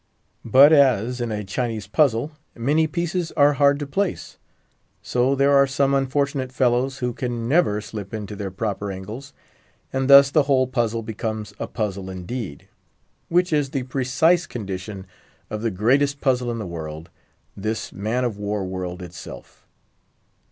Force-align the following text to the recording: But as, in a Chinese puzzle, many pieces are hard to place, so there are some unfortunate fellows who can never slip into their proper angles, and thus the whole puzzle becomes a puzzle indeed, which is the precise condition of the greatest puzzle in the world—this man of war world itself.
But 0.43 0.73
as, 0.73 1.21
in 1.21 1.31
a 1.31 1.43
Chinese 1.43 1.85
puzzle, 1.85 2.31
many 2.55 2.87
pieces 2.87 3.31
are 3.33 3.53
hard 3.53 3.77
to 3.77 3.85
place, 3.85 4.39
so 5.03 5.35
there 5.35 5.51
are 5.55 5.67
some 5.67 5.93
unfortunate 5.93 6.51
fellows 6.51 6.97
who 7.05 7.13
can 7.13 7.47
never 7.47 7.79
slip 7.81 8.11
into 8.11 8.35
their 8.35 8.49
proper 8.49 8.91
angles, 8.91 9.31
and 9.93 10.09
thus 10.09 10.31
the 10.31 10.41
whole 10.49 10.65
puzzle 10.65 11.03
becomes 11.03 11.53
a 11.59 11.67
puzzle 11.67 12.09
indeed, 12.09 12.67
which 13.29 13.53
is 13.53 13.69
the 13.69 13.83
precise 13.83 14.47
condition 14.47 15.05
of 15.51 15.61
the 15.61 15.69
greatest 15.69 16.19
puzzle 16.19 16.49
in 16.49 16.57
the 16.57 16.65
world—this 16.65 17.93
man 17.93 18.23
of 18.23 18.39
war 18.39 18.65
world 18.65 19.03
itself. 19.03 19.67